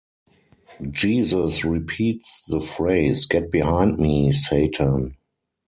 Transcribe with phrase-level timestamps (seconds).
[0.89, 5.15] Jesus repeats the phrase Get behind me, Satan!